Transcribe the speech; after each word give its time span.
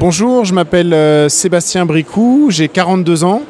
Bonjour, 0.00 0.46
je 0.46 0.54
m'appelle 0.54 0.94
euh, 0.94 1.28
Sébastien 1.28 1.84
Bricou, 1.84 2.46
j'ai 2.48 2.68
42 2.68 3.22
ans. 3.22 3.42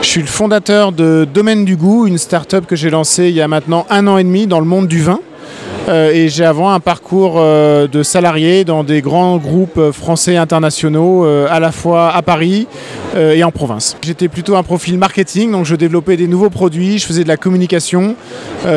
Je 0.00 0.06
suis 0.06 0.22
le 0.22 0.26
fondateur 0.26 0.90
de 0.90 1.28
Domaine 1.30 1.66
du 1.66 1.76
Goût, 1.76 2.06
une 2.06 2.16
start-up 2.16 2.64
que 2.64 2.76
j'ai 2.76 2.88
lancée 2.88 3.28
il 3.28 3.34
y 3.34 3.42
a 3.42 3.46
maintenant 3.46 3.84
un 3.90 4.06
an 4.06 4.16
et 4.16 4.24
demi 4.24 4.46
dans 4.46 4.58
le 4.58 4.64
monde 4.64 4.88
du 4.88 5.02
vin. 5.02 5.20
Euh, 5.88 6.12
et 6.12 6.28
j'ai 6.28 6.44
avant 6.44 6.70
un 6.70 6.80
parcours 6.80 7.34
euh, 7.36 7.88
de 7.88 8.02
salarié 8.02 8.64
dans 8.64 8.84
des 8.84 9.00
grands 9.00 9.38
groupes 9.38 9.78
euh, 9.78 9.92
français 9.92 10.36
internationaux, 10.36 11.24
à 11.24 11.60
la 11.60 11.72
fois 11.72 12.14
à 12.14 12.22
Paris 12.22 12.66
et 13.16 13.42
en 13.42 13.50
province. 13.50 13.96
J'étais 14.02 14.28
plutôt 14.28 14.56
un 14.56 14.62
profil 14.62 14.98
marketing, 14.98 15.50
donc 15.50 15.64
je 15.64 15.74
développais 15.74 16.16
des 16.16 16.28
nouveaux 16.28 16.50
produits, 16.50 16.98
je 16.98 17.06
faisais 17.06 17.22
de 17.22 17.28
la 17.28 17.36
communication. 17.36 18.14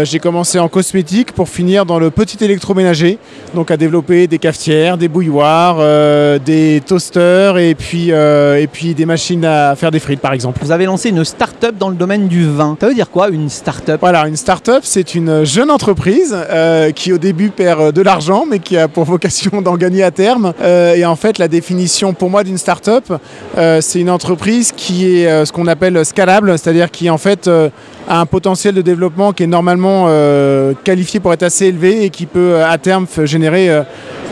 j'ai 0.04 0.20
commencé 0.20 0.58
en 0.60 0.68
cosmétique 0.68 1.32
pour 1.34 1.50
finir 1.50 1.86
dans 1.86 2.00
le 2.00 2.10
petit 2.10 2.44
électroménager, 2.44 3.18
donc 3.54 3.72
à 3.72 3.78
développer 3.78 4.28
des 4.28 4.40
cafetières, 4.40 4.98
des 4.98 5.08
bouilloires, 5.08 5.78
des 6.40 6.82
toasters 6.86 7.58
et 7.58 7.76
puis, 7.76 8.10
et 8.10 8.68
puis 8.72 8.94
des 8.96 9.06
machines 9.06 9.46
à 9.46 9.76
faire 9.76 9.92
des 9.92 10.00
frites 10.00 10.22
par 10.22 10.34
exemple. 10.34 10.60
Vous 10.64 10.72
avez 10.72 10.86
lancé 10.86 11.10
une 11.10 11.24
start-up 11.24 11.76
dans 11.78 11.90
le 11.90 11.96
domaine 11.96 12.28
du 12.28 12.46
vin. 12.48 12.78
Ça 12.80 12.88
veut 12.88 12.96
dire 12.96 13.10
quoi 13.10 13.30
une 13.30 13.50
start-up? 13.50 14.00
Voilà, 14.00 14.28
une 14.28 14.38
start-up 14.38 14.82
c'est 14.84 15.14
une 15.14 15.44
jeune 15.44 15.70
entreprise 15.70 16.36
qui 16.96 17.01
au 17.10 17.18
début 17.18 17.50
perd 17.50 17.82
euh, 17.82 17.92
de 17.92 18.02
l'argent, 18.02 18.46
mais 18.48 18.60
qui 18.60 18.78
a 18.78 18.88
pour 18.88 19.06
vocation 19.16 19.62
d'en 19.62 19.78
gagner 19.78 20.04
à 20.04 20.12
terme. 20.12 20.54
Euh, 20.62 20.94
et 20.94 21.06
en 21.06 21.16
fait, 21.16 21.40
la 21.40 21.48
définition 21.48 22.14
pour 22.14 22.30
moi 22.30 22.44
d'une 22.44 22.58
start-up, 22.58 23.06
euh, 23.58 23.82
c'est 23.82 24.00
une 24.00 24.10
entreprise 24.10 24.72
qui 24.72 25.18
est 25.18 25.46
ce 25.46 25.52
qu'on 25.52 25.68
appelle 25.68 26.06
scalable, 26.06 26.58
c'est-à-dire 26.58 26.92
qui 26.92 27.10
en 27.10 27.18
fait 27.18 27.48
a 27.48 28.20
un 28.20 28.26
potentiel 28.26 28.76
de 28.76 28.82
développement 28.82 29.32
qui 29.32 29.44
est 29.44 29.48
normalement 29.48 30.08
qualifié 30.84 31.20
pour 31.20 31.32
être 31.34 31.44
assez 31.44 31.68
élevé 31.68 32.04
et 32.04 32.10
qui 32.10 32.26
peut 32.26 32.62
à 32.64 32.78
terme 32.78 33.08
générer 33.24 33.70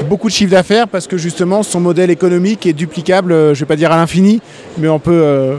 beaucoup 0.09 0.27
de 0.27 0.33
chiffre 0.33 0.51
d'affaires 0.51 0.87
parce 0.87 1.07
que 1.07 1.17
justement 1.17 1.63
son 1.63 1.79
modèle 1.79 2.09
économique 2.09 2.65
est 2.65 2.73
duplicable, 2.73 3.31
je 3.31 3.49
ne 3.49 3.53
vais 3.53 3.65
pas 3.65 3.75
dire 3.75 3.91
à 3.91 3.97
l'infini, 3.97 4.41
mais 4.77 4.89
on 4.89 4.99
peut 4.99 5.55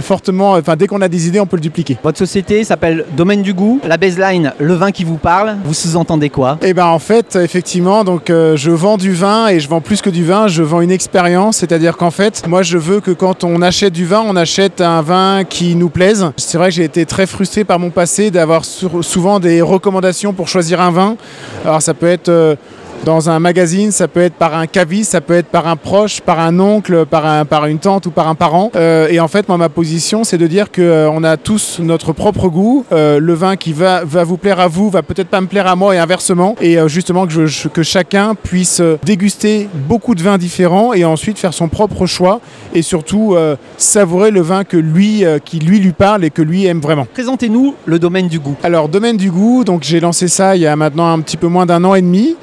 fortement, 0.00 0.52
enfin 0.52 0.76
dès 0.76 0.86
qu'on 0.86 1.02
a 1.02 1.08
des 1.08 1.26
idées, 1.26 1.40
on 1.40 1.46
peut 1.46 1.56
le 1.56 1.62
dupliquer. 1.62 1.98
Votre 2.02 2.18
société 2.18 2.64
s'appelle 2.64 3.04
Domaine 3.16 3.42
du 3.42 3.52
goût. 3.52 3.80
La 3.86 3.96
baseline, 3.96 4.52
le 4.58 4.74
vin 4.74 4.92
qui 4.92 5.04
vous 5.04 5.16
parle, 5.16 5.56
vous 5.64 5.74
sous-entendez 5.74 6.30
quoi? 6.30 6.58
Eh 6.62 6.72
ben 6.72 6.86
en 6.86 6.98
fait, 6.98 7.36
effectivement, 7.36 8.04
donc 8.04 8.30
euh, 8.30 8.56
je 8.56 8.70
vends 8.70 8.96
du 8.96 9.12
vin 9.12 9.48
et 9.48 9.60
je 9.60 9.68
vends 9.68 9.80
plus 9.80 10.00
que 10.00 10.10
du 10.10 10.24
vin, 10.24 10.46
je 10.46 10.62
vends 10.62 10.80
une 10.80 10.90
expérience, 10.90 11.58
c'est-à-dire 11.58 11.96
qu'en 11.96 12.10
fait, 12.10 12.46
moi 12.46 12.62
je 12.62 12.78
veux 12.78 13.00
que 13.00 13.10
quand 13.10 13.44
on 13.44 13.60
achète 13.60 13.92
du 13.92 14.06
vin, 14.06 14.22
on 14.24 14.36
achète 14.36 14.80
un 14.80 15.02
vin 15.02 15.42
qui 15.44 15.74
nous 15.74 15.88
plaise. 15.88 16.30
C'est 16.36 16.58
vrai 16.58 16.68
que 16.68 16.74
j'ai 16.74 16.84
été 16.84 17.04
très 17.04 17.26
frustré 17.26 17.64
par 17.64 17.78
mon 17.78 17.90
passé 17.90 18.30
d'avoir 18.30 18.64
souvent 18.64 19.40
des 19.40 19.60
recommandations 19.60 20.32
pour 20.32 20.48
choisir 20.48 20.80
un 20.80 20.90
vin. 20.90 21.16
Alors 21.64 21.82
ça 21.82 21.94
peut 21.94 22.06
être 22.06 22.28
euh, 22.28 22.54
dans 23.04 23.30
un 23.30 23.38
magazine, 23.38 23.90
ça 23.90 24.08
peut 24.08 24.20
être 24.20 24.34
par 24.34 24.54
un 24.54 24.66
caviste, 24.66 25.12
ça 25.12 25.20
peut 25.20 25.34
être 25.34 25.46
par 25.46 25.66
un 25.66 25.76
proche, 25.76 26.20
par 26.20 26.40
un 26.40 26.58
oncle, 26.60 27.06
par, 27.06 27.26
un, 27.26 27.44
par 27.44 27.66
une 27.66 27.78
tante 27.78 28.06
ou 28.06 28.10
par 28.10 28.28
un 28.28 28.34
parent. 28.34 28.70
Euh, 28.76 29.08
et 29.10 29.20
en 29.20 29.28
fait, 29.28 29.48
moi, 29.48 29.56
ma 29.56 29.68
position, 29.68 30.24
c'est 30.24 30.38
de 30.38 30.46
dire 30.46 30.70
qu'on 30.70 30.82
euh, 30.82 31.22
a 31.22 31.36
tous 31.36 31.78
notre 31.80 32.12
propre 32.12 32.48
goût. 32.48 32.84
Euh, 32.92 33.18
le 33.18 33.34
vin 33.34 33.56
qui 33.56 33.72
va, 33.72 34.04
va 34.04 34.24
vous 34.24 34.36
plaire 34.36 34.60
à 34.60 34.68
vous 34.68 34.90
va 34.90 35.02
peut-être 35.02 35.28
pas 35.28 35.40
me 35.40 35.46
plaire 35.46 35.66
à 35.66 35.76
moi 35.76 35.94
et 35.94 35.98
inversement. 35.98 36.56
Et 36.60 36.76
justement, 36.86 37.26
que, 37.26 37.46
je, 37.46 37.68
que 37.68 37.82
chacun 37.82 38.34
puisse 38.34 38.82
déguster 39.04 39.68
beaucoup 39.88 40.14
de 40.14 40.22
vins 40.22 40.38
différents 40.38 40.92
et 40.92 41.04
ensuite 41.04 41.38
faire 41.38 41.54
son 41.54 41.68
propre 41.68 42.06
choix 42.06 42.40
et 42.74 42.82
surtout 42.82 43.36
savourer 43.76 44.30
le 44.30 44.40
vin 44.40 44.64
que 44.64 44.76
lui, 44.76 45.24
qui 45.44 45.58
lui 45.58 45.78
lui 45.78 45.92
parle 45.92 46.24
et 46.24 46.30
que 46.30 46.42
lui 46.42 46.66
aime 46.66 46.80
vraiment. 46.80 47.06
Présentez-nous 47.12 47.74
le 47.86 47.98
domaine 47.98 48.28
du 48.28 48.38
goût. 48.38 48.56
Alors, 48.62 48.88
domaine 48.88 49.16
du 49.16 49.30
goût, 49.30 49.64
donc 49.64 49.82
j'ai 49.82 50.00
lancé 50.00 50.28
ça 50.28 50.56
il 50.56 50.62
y 50.62 50.66
a 50.66 50.76
maintenant 50.76 51.12
un 51.12 51.20
petit 51.20 51.36
peu 51.36 51.46
moins 51.46 51.66
d'un 51.66 51.84
an 51.84 51.94
et 51.94 52.02
demi. 52.02 52.36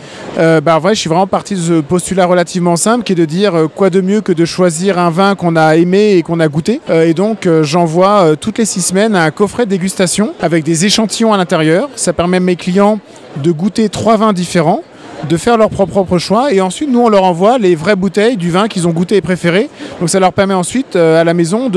Euh, 0.46 0.62
bah, 0.62 0.80
je 0.90 0.94
suis 0.94 1.10
vraiment 1.10 1.26
parti 1.26 1.56
de 1.56 1.60
ce 1.60 1.82
postulat 1.82 2.28
relativement 2.28 2.76
simple 2.76 3.04
qui 3.04 3.14
est 3.14 3.16
de 3.16 3.26
dire 3.26 3.56
euh, 3.56 3.68
quoi 3.68 3.90
de 3.90 4.00
mieux 4.00 4.22
que 4.22 4.32
de 4.32 4.46
choisir 4.46 5.00
un 5.00 5.10
vin 5.10 5.34
qu'on 5.34 5.56
a 5.56 5.76
aimé 5.76 6.14
et 6.18 6.22
qu'on 6.22 6.40
a 6.40 6.48
goûté. 6.48 6.82
Euh, 6.92 7.08
et 7.08 7.16
donc 7.16 7.50
j'envoie 7.64 8.36
toutes 8.40 8.60
les 8.60 8.66
six 8.66 8.82
semaines 8.84 9.16
un 9.16 9.32
coffret 9.32 9.66
de 9.66 9.72
dégustation 9.72 10.34
avec 10.40 10.64
des 10.64 10.86
échantillons 10.86 11.34
à 11.34 11.38
l'intérieur. 11.38 11.90
Ça 11.96 12.14
permet 12.14 12.38
à 12.38 12.42
mes 12.42 12.56
clients 12.56 13.00
de 13.38 13.52
goûter 13.52 13.90
trois 13.90 14.18
vins 14.18 14.34
différents 14.34 14.84
de 15.28 15.38
faire 15.38 15.58
leur 15.58 15.70
propre 15.70 16.18
choix 16.18 16.54
et 16.54 16.62
ensuite 16.62 16.90
nous 16.90 17.00
on 17.00 17.10
leur 17.10 17.24
envoie 17.24 17.58
les 17.58 17.76
vraies 17.76 17.96
bouteilles 17.96 18.38
du 18.38 18.52
vin 18.52 18.68
qu'ils 18.68 18.88
ont 18.88 18.92
goûté 18.92 19.16
et 19.16 19.22
préféré. 19.22 19.70
Donc 20.00 20.10
ça 20.10 20.20
leur 20.20 20.34
permet 20.34 20.54
ensuite 20.54 20.96
à 20.96 21.24
la 21.24 21.34
maison 21.34 21.70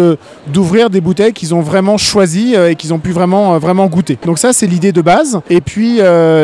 d'ouvrir 0.47 0.91
des 0.91 1.01
bouteilles 1.01 1.33
qu'ils 1.33 1.55
ont 1.55 1.61
vraiment 1.61 1.99
choisies 1.99 2.55
et 2.55 2.75
qu'ils 2.75 2.93
ont 2.95 2.99
pu 2.99 3.13
vraiment 3.13 3.59
vraiment 3.59 3.87
goûter. 3.87 4.19
Donc 4.25 4.39
ça 4.39 4.53
c'est 4.53 4.67
l'idée 4.67 4.93
de 4.93 5.03
base. 5.03 5.41
Et 5.51 5.61
puis 5.61 5.99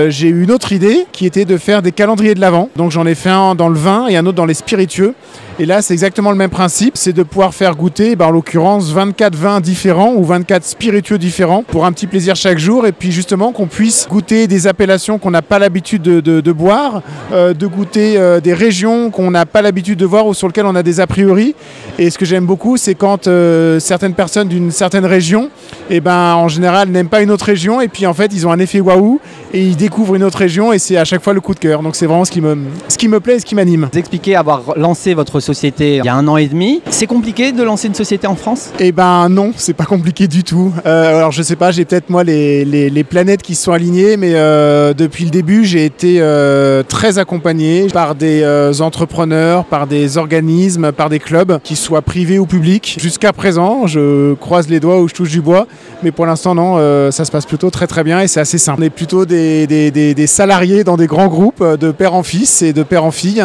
j'ai 0.08 0.28
eu 0.28 0.42
une 0.44 0.50
autre 0.50 0.72
idée 0.72 1.06
qui 1.12 1.26
était 1.26 1.44
de 1.44 1.56
faire 1.56 1.82
des 1.82 1.92
calendriers 1.92 2.34
de 2.34 2.40
l'avant. 2.40 2.68
Donc 2.76 2.90
j'en 2.90 3.06
ai 3.06 3.14
fait 3.14 3.30
un 3.30 3.54
dans 3.54 3.68
le 3.68 3.78
vin 3.78 4.06
et 4.08 4.16
un 4.16 4.26
autre 4.26 4.36
dans 4.36 4.46
les 4.46 4.54
spiritueux. 4.54 5.14
Et 5.60 5.66
là, 5.66 5.82
c'est 5.82 5.94
exactement 5.94 6.32
le 6.32 6.36
même 6.36 6.50
principe, 6.50 6.96
c'est 6.96 7.12
de 7.12 7.22
pouvoir 7.22 7.54
faire 7.54 7.76
goûter, 7.76 8.16
bah, 8.16 8.26
en 8.26 8.32
l'occurrence, 8.32 8.90
24 8.90 9.36
vins 9.36 9.60
différents 9.60 10.12
ou 10.14 10.24
24 10.24 10.64
spiritueux 10.64 11.16
différents 11.16 11.62
pour 11.62 11.86
un 11.86 11.92
petit 11.92 12.08
plaisir 12.08 12.34
chaque 12.34 12.58
jour. 12.58 12.88
Et 12.88 12.92
puis 12.92 13.12
justement, 13.12 13.52
qu'on 13.52 13.68
puisse 13.68 14.08
goûter 14.10 14.48
des 14.48 14.66
appellations 14.66 15.20
qu'on 15.20 15.30
n'a 15.30 15.42
pas 15.42 15.60
l'habitude 15.60 16.02
de, 16.02 16.52
boire, 16.52 17.02
euh, 17.32 17.54
de 17.54 17.68
goûter 17.68 18.18
euh, 18.18 18.40
des 18.40 18.52
régions 18.52 19.10
qu'on 19.10 19.30
n'a 19.30 19.46
pas 19.46 19.62
l'habitude 19.62 19.96
de 19.96 20.04
voir 20.04 20.26
ou 20.26 20.34
sur 20.34 20.48
lesquelles 20.48 20.66
on 20.66 20.74
a 20.74 20.82
des 20.82 20.98
a 20.98 21.06
priori. 21.06 21.54
Et 22.00 22.10
ce 22.10 22.18
que 22.18 22.24
j'aime 22.24 22.46
beaucoup, 22.46 22.76
c'est 22.76 22.96
quand 22.96 23.28
euh, 23.28 23.78
certaines 23.78 24.14
personnes 24.14 24.48
d'une 24.48 24.72
certaine 24.72 25.06
région, 25.06 25.50
et 25.88 25.96
eh 25.96 26.00
ben, 26.00 26.34
en 26.34 26.48
général, 26.48 26.88
n'aiment 26.88 27.08
pas 27.08 27.22
une 27.22 27.30
autre 27.30 27.44
région. 27.44 27.80
Et 27.80 27.86
puis 27.86 28.06
en 28.06 28.14
fait, 28.14 28.32
ils 28.34 28.44
ont 28.44 28.50
un 28.50 28.58
effet 28.58 28.80
waouh 28.80 29.20
et 29.52 29.62
ils 29.62 29.76
découvrent 29.76 30.16
une 30.16 30.24
autre 30.24 30.38
région 30.38 30.72
et 30.72 30.80
c'est 30.80 30.96
à 30.96 31.04
chaque 31.04 31.22
fois 31.22 31.32
le 31.32 31.40
coup 31.40 31.54
de 31.54 31.60
cœur. 31.60 31.80
Donc 31.80 31.94
c'est 31.94 32.06
vraiment 32.06 32.24
ce 32.24 32.32
qui 32.32 32.40
me, 32.40 32.58
ce 32.88 32.98
qui 32.98 33.06
me 33.06 33.20
plaît 33.20 33.36
et 33.36 33.38
ce 33.38 33.46
qui 33.46 33.54
m'anime. 33.54 33.88
Vous 33.92 33.98
expliquez 34.00 34.34
avoir 34.34 34.76
lancé 34.76 35.14
votre 35.14 35.43
société 35.44 35.96
il 35.98 36.04
y 36.04 36.08
a 36.08 36.14
un 36.14 36.26
an 36.26 36.36
et 36.36 36.46
demi. 36.46 36.82
C'est 36.90 37.06
compliqué 37.06 37.52
de 37.52 37.62
lancer 37.62 37.88
une 37.88 37.94
société 37.94 38.26
en 38.26 38.34
France? 38.34 38.70
Eh 38.80 38.92
ben 38.92 39.28
non, 39.28 39.52
c'est 39.56 39.74
pas 39.74 39.84
compliqué 39.84 40.26
du 40.26 40.42
tout. 40.42 40.72
Euh, 40.86 41.16
alors 41.18 41.32
je 41.32 41.42
sais 41.42 41.56
pas, 41.56 41.70
j'ai 41.70 41.84
peut-être 41.84 42.10
moi 42.10 42.24
les, 42.24 42.64
les, 42.64 43.04
planètes 43.04 43.42
qui 43.42 43.54
sont 43.54 43.72
alignées, 43.72 44.16
mais 44.16 44.32
euh, 44.34 44.94
depuis 44.94 45.24
le 45.24 45.30
début, 45.30 45.64
j'ai 45.64 45.84
été 45.84 46.16
euh, 46.20 46.82
très 46.82 47.18
accompagné 47.18 47.88
par 47.88 48.14
des 48.14 48.44
entrepreneurs, 48.80 49.64
par 49.64 49.86
des 49.86 50.16
organismes, 50.16 50.92
par 50.92 51.10
des 51.10 51.18
clubs, 51.18 51.60
qu'ils 51.62 51.76
soient 51.76 52.02
privés 52.02 52.38
ou 52.38 52.46
publics. 52.46 52.96
Jusqu'à 53.00 53.32
présent, 53.32 53.86
je 53.86 54.34
croise 54.34 54.68
les 54.68 54.80
doigts 54.80 55.00
ou 55.00 55.08
je 55.08 55.14
touche 55.14 55.30
du 55.30 55.40
bois, 55.40 55.66
mais 56.02 56.12
pour 56.12 56.26
l'instant 56.26 56.54
non, 56.54 57.10
ça 57.10 57.24
se 57.24 57.30
passe 57.30 57.46
plutôt 57.46 57.70
très 57.70 57.86
très 57.86 58.04
bien 58.04 58.20
et 58.20 58.28
c'est 58.28 58.40
assez 58.40 58.58
simple. 58.58 58.80
On 58.80 58.84
est 58.84 58.90
plutôt 58.90 59.26
des, 59.26 59.66
des, 59.66 59.90
des, 59.90 60.26
salariés 60.26 60.84
dans 60.84 60.96
des 60.96 61.06
grands 61.06 61.28
groupes 61.28 61.62
de 61.62 61.90
père 61.90 62.14
en 62.14 62.22
fils 62.22 62.62
et 62.62 62.72
de 62.72 62.82
père 62.82 63.04
en 63.04 63.10
fille. 63.10 63.44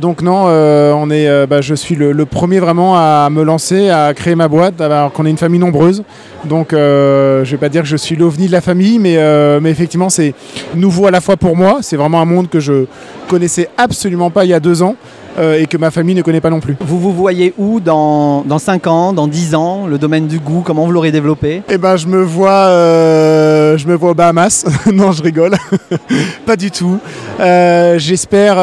donc 0.00 0.22
non, 0.22 0.44
on 0.44 1.05
est 1.10 1.46
bah, 1.46 1.60
je 1.60 1.74
suis 1.74 1.94
le, 1.94 2.26
premier 2.26 2.58
vraiment 2.58 2.96
à 2.96 3.28
me 3.30 3.42
lancer, 3.42 3.90
à 3.90 4.12
créer 4.14 4.34
ma 4.34 4.48
boîte, 4.48 4.80
alors 4.80 5.12
qu'on 5.12 5.26
est 5.26 5.30
une 5.30 5.38
famille 5.38 5.60
nombreuse. 5.60 6.02
Donc 6.44 6.72
euh, 6.72 7.44
je 7.44 7.50
ne 7.50 7.50
vais 7.52 7.60
pas 7.60 7.68
dire 7.68 7.82
que 7.82 7.88
je 7.88 7.96
suis 7.96 8.16
l'ovni 8.16 8.46
de 8.46 8.52
la 8.52 8.60
famille, 8.60 8.98
mais, 8.98 9.16
euh, 9.16 9.60
mais 9.60 9.70
effectivement 9.70 10.08
c'est 10.08 10.34
nouveau 10.74 11.06
à 11.06 11.10
la 11.10 11.20
fois 11.20 11.36
pour 11.36 11.56
moi. 11.56 11.78
C'est 11.82 11.96
vraiment 11.96 12.20
un 12.20 12.24
monde 12.24 12.48
que 12.48 12.60
je 12.60 12.86
connaissais 13.28 13.68
absolument 13.76 14.30
pas 14.30 14.44
il 14.44 14.50
y 14.50 14.54
a 14.54 14.60
deux 14.60 14.82
ans. 14.82 14.96
Euh, 15.38 15.60
et 15.60 15.66
que 15.66 15.76
ma 15.76 15.90
famille 15.90 16.14
ne 16.14 16.22
connaît 16.22 16.40
pas 16.40 16.50
non 16.50 16.60
plus. 16.60 16.76
Vous 16.80 16.98
vous 16.98 17.12
voyez 17.12 17.52
où 17.58 17.78
dans, 17.80 18.42
dans 18.42 18.58
5 18.58 18.86
ans, 18.86 19.12
dans 19.12 19.26
10 19.26 19.54
ans, 19.54 19.86
le 19.86 19.98
domaine 19.98 20.26
du 20.26 20.38
goût, 20.38 20.62
comment 20.64 20.86
vous 20.86 20.92
l'aurez 20.92 21.12
développé? 21.12 21.62
Eh 21.68 21.76
ben 21.76 21.96
je 21.96 22.06
me 22.06 22.22
vois 22.22 22.68
euh, 22.68 23.76
je 23.76 23.86
me 23.86 23.94
vois 23.94 24.10
aux 24.10 24.14
Bahamas. 24.14 24.64
non, 24.92 25.12
je 25.12 25.22
rigole. 25.22 25.56
pas 26.46 26.56
du 26.56 26.70
tout. 26.70 26.98
Euh, 27.38 27.98
j'espère 27.98 28.56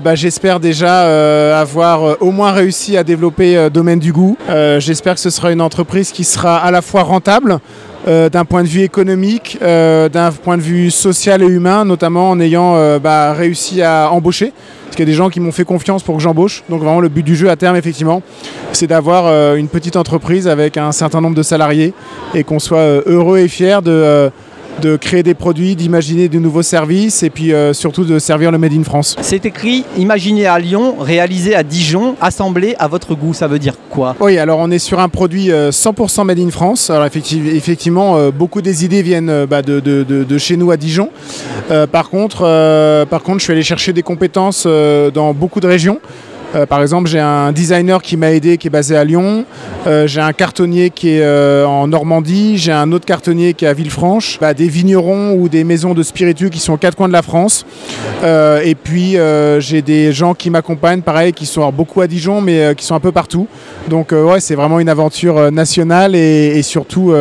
bah, 0.00 0.14
j'espère 0.14 0.60
déjà 0.60 1.58
avoir 1.58 2.22
au 2.22 2.30
moins 2.30 2.52
réussi 2.52 2.96
à 2.96 3.04
développer 3.04 3.68
domaine 3.70 3.98
du 3.98 4.12
goût. 4.12 4.36
j'espère 4.78 5.14
que 5.14 5.20
ce 5.20 5.30
sera 5.30 5.52
une 5.52 5.60
entreprise 5.60 6.10
qui 6.10 6.24
sera 6.24 6.56
à 6.58 6.70
la 6.70 6.80
fois 6.80 7.02
rentable 7.02 7.58
d'un 8.06 8.44
point 8.44 8.62
de 8.62 8.68
vue 8.68 8.82
économique, 8.82 9.58
d'un 9.60 10.32
point 10.32 10.56
de 10.56 10.62
vue 10.62 10.90
social 10.90 11.42
et 11.42 11.46
humain, 11.46 11.84
notamment 11.84 12.30
en 12.30 12.40
ayant 12.40 12.98
bah, 12.98 13.32
réussi 13.32 13.82
à 13.82 14.10
embaucher. 14.10 14.52
Parce 14.94 14.98
qu'il 14.98 15.08
y 15.08 15.10
a 15.10 15.12
des 15.12 15.18
gens 15.18 15.28
qui 15.28 15.40
m'ont 15.40 15.50
fait 15.50 15.64
confiance 15.64 16.04
pour 16.04 16.14
que 16.14 16.22
j'embauche. 16.22 16.62
Donc 16.68 16.80
vraiment 16.80 17.00
le 17.00 17.08
but 17.08 17.24
du 17.24 17.34
jeu 17.34 17.50
à 17.50 17.56
terme 17.56 17.74
effectivement, 17.74 18.22
c'est 18.70 18.86
d'avoir 18.86 19.26
euh, 19.26 19.56
une 19.56 19.66
petite 19.66 19.96
entreprise 19.96 20.46
avec 20.46 20.76
un 20.76 20.92
certain 20.92 21.20
nombre 21.20 21.34
de 21.34 21.42
salariés 21.42 21.92
et 22.32 22.44
qu'on 22.44 22.60
soit 22.60 22.78
euh, 22.78 23.02
heureux 23.06 23.38
et 23.38 23.48
fier 23.48 23.82
de 23.82 23.90
euh, 23.90 24.30
de 24.80 24.96
créer 24.96 25.22
des 25.22 25.34
produits, 25.34 25.76
d'imaginer 25.76 26.28
de 26.28 26.38
nouveaux 26.38 26.62
services 26.62 27.22
et 27.22 27.30
puis 27.30 27.52
euh, 27.52 27.72
surtout 27.72 28.04
de 28.04 28.18
servir 28.18 28.50
le 28.50 28.58
Made 28.58 28.72
in 28.72 28.84
France. 28.84 29.16
C'est 29.20 29.46
écrit 29.46 29.84
imaginé 29.96 30.46
à 30.46 30.58
Lyon, 30.58 30.96
réalisé 31.00 31.54
à 31.54 31.62
Dijon, 31.62 32.16
assemblé 32.20 32.74
à 32.78 32.88
votre 32.88 33.14
goût. 33.14 33.34
Ça 33.34 33.46
veut 33.46 33.58
dire 33.58 33.74
quoi? 33.90 34.14
Oui, 34.20 34.38
alors 34.38 34.58
on 34.58 34.70
est 34.70 34.78
sur 34.78 35.00
un 35.00 35.08
produit 35.08 35.48
100% 35.48 36.20
euh, 36.20 36.24
Made 36.24 36.38
in 36.38 36.50
France. 36.50 36.90
Alors 36.90 37.06
effectivement, 37.06 38.16
euh, 38.16 38.30
beaucoup 38.30 38.62
des 38.62 38.84
idées 38.84 39.02
viennent 39.02 39.46
bah, 39.46 39.62
de, 39.62 39.80
de, 39.80 40.38
chez 40.38 40.56
nous 40.56 40.70
à 40.70 40.76
Dijon. 40.76 41.10
par, 41.92 42.10
contre, 42.10 43.04
par 43.08 43.22
contre, 43.22 43.38
je 43.38 43.44
suis 43.44 43.52
allé 43.52 43.62
chercher 43.62 43.92
des 43.92 44.02
compétences 44.02 44.66
dans 44.66 45.32
beaucoup 45.32 45.60
de 45.60 45.66
régions. 45.66 46.00
Euh, 46.54 46.66
par 46.66 46.82
exemple, 46.82 47.08
j'ai 47.08 47.20
un 47.20 47.52
designer 47.52 48.02
qui 48.02 48.16
m'a 48.16 48.32
aidé 48.32 48.58
qui 48.58 48.68
est 48.68 48.70
basé 48.70 48.96
à 48.96 49.04
Lyon, 49.04 49.44
j'ai 50.06 50.20
un 50.20 50.32
cartonnier 50.32 50.90
qui 50.90 51.10
est 51.10 51.64
en 51.64 51.86
Normandie, 51.86 52.56
j'ai 52.56 52.72
un 52.72 52.90
autre 52.92 53.04
cartonnier 53.04 53.54
qui 53.54 53.64
est 53.64 53.68
à 53.68 53.74
Villefranche, 53.74 54.38
bah, 54.40 54.54
des 54.54 54.68
vignerons 54.68 55.34
ou 55.34 55.48
des 55.48 55.64
maisons 55.64 55.94
de 55.94 56.02
spiritueux 56.02 56.48
qui 56.48 56.58
sont 56.58 56.72
aux 56.72 56.78
quatre 56.78 56.96
coins 56.96 57.08
de 57.08 57.12
la 57.12 57.22
France. 57.22 57.66
et 58.22 58.74
puis 58.74 59.16
j'ai 59.58 59.82
des 59.82 60.12
gens 60.12 60.34
qui 60.34 60.50
m'accompagnent, 60.50 61.02
pareil, 61.02 61.32
qui 61.32 61.46
sont 61.46 61.70
beaucoup 61.70 62.00
à 62.00 62.06
Dijon, 62.06 62.40
mais 62.40 62.74
qui 62.76 62.84
sont 62.84 62.94
un 62.94 63.00
peu 63.00 63.12
partout. 63.12 63.46
Donc 63.88 64.12
ouais, 64.12 64.40
c'est 64.40 64.54
vraiment 64.54 64.80
une 64.80 64.88
aventure 64.88 65.52
nationale 65.52 66.14
et, 66.14 66.56
et 66.56 66.62
surtout 66.62 67.12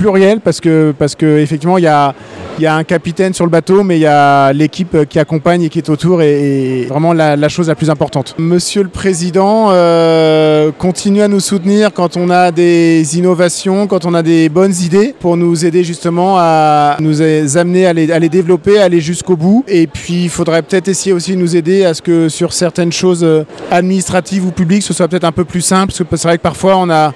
pluriel 0.00 0.40
parce 0.40 0.60
que, 0.60 0.94
parce 0.98 1.14
que 1.14 1.38
effectivement, 1.38 1.78
il 1.78 1.84
y 1.84 1.86
a, 1.86 2.14
y 2.62 2.66
a 2.66 2.74
un 2.74 2.84
capitaine 2.84 3.34
sur 3.34 3.44
le 3.44 3.50
bateau, 3.50 3.82
mais 3.82 3.96
il 3.98 4.02
y 4.02 4.06
a 4.06 4.52
l'équipe 4.52 5.08
qui 5.08 5.18
accompagne 5.18 5.62
et 5.62 5.68
qui 5.68 5.78
est 5.78 5.88
autour 5.88 6.22
et, 6.22 6.86
vraiment 6.88 7.12
la, 7.12 7.48
chose 7.48 7.68
la 7.68 7.74
plus 7.74 7.90
importante. 7.90 8.34
Monsieur 8.38 8.82
le 8.82 8.88
Président 8.88 9.68
euh, 9.70 10.70
continue 10.76 11.22
à 11.22 11.28
nous 11.28 11.40
soutenir 11.40 11.92
quand 11.92 12.16
on 12.16 12.30
a 12.30 12.50
des 12.50 13.18
innovations, 13.18 13.86
quand 13.86 14.04
on 14.04 14.14
a 14.14 14.22
des 14.22 14.48
bonnes 14.48 14.74
idées 14.82 15.14
pour 15.18 15.36
nous 15.36 15.64
aider 15.64 15.84
justement 15.84 16.36
à 16.38 16.96
nous 17.00 17.20
amener 17.56 17.86
à 17.86 17.92
les, 17.92 18.10
à 18.10 18.18
les 18.18 18.28
développer, 18.28 18.78
à 18.78 18.84
aller 18.84 19.00
jusqu'au 19.00 19.36
bout. 19.36 19.64
Et 19.68 19.86
puis, 19.86 20.24
il 20.24 20.30
faudrait 20.30 20.62
peut-être 20.62 20.88
essayer 20.88 21.12
aussi 21.12 21.32
de 21.32 21.40
nous 21.40 21.56
aider 21.56 21.84
à 21.84 21.94
ce 21.94 22.02
que 22.02 22.28
sur 22.28 22.52
certaines 22.52 22.92
choses 22.92 23.24
euh, 23.24 23.44
administratives 23.70 24.46
ou 24.46 24.50
publiques, 24.50 24.82
ce 24.82 24.92
soit 24.92 25.08
peut-être 25.08 25.24
un 25.24 25.32
peu 25.32 25.44
plus 25.44 25.60
simple, 25.60 25.92
parce 25.92 25.98
que 25.98 26.16
c'est 26.16 26.28
vrai 26.28 26.38
que 26.38 26.42
parfois 26.42 26.76
on 26.76 26.90
a 26.90 27.12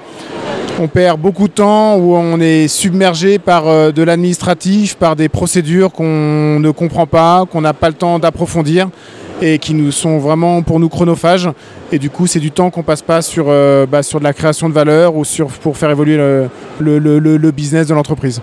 on 0.81 0.89
perd 0.89 1.21
beaucoup 1.21 1.49
de 1.49 1.53
temps 1.53 1.97
où 1.97 2.15
on 2.17 2.41
est 2.41 2.69
submergé 2.69 3.39
par 3.39 3.69
euh, 3.69 3.93
de 3.93 4.03
l'administratif, 4.03 4.97
par 4.97 5.17
des 5.17 5.29
procédures 5.29 5.93
qu'on 5.93 6.59
ne 6.59 6.71
comprend 6.71 7.07
pas, 7.07 7.45
qu'on 7.51 7.61
n'a 7.61 7.73
pas 7.73 7.89
le 7.89 7.95
temps 7.95 8.19
d'approfondir 8.19 8.89
et 9.43 9.59
qui 9.59 9.75
nous 9.75 9.93
sont 9.93 10.19
vraiment 10.19 10.63
pour 10.63 10.81
nous 10.81 10.89
chronophages. 10.89 11.51
Et 11.93 11.99
du 11.99 12.11
coup, 12.11 12.27
c'est 12.27 12.41
du 12.41 12.51
temps 12.51 12.71
qu'on 12.71 12.83
passe 12.83 13.03
pas 13.03 13.23
sur, 13.23 13.47
euh, 13.49 13.87
bah, 13.87 14.01
de 14.01 14.23
la 14.23 14.33
création 14.33 14.69
de 14.69 14.75
valeur 14.75 15.17
ou 15.17 15.25
sur, 15.25 15.49
pour 15.49 15.77
faire 15.77 15.91
évoluer 15.91 16.17
le 16.81 17.51
business 17.51 17.89
de 17.89 17.95
l'entreprise. 17.95 18.41